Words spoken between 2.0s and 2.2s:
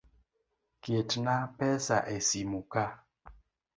e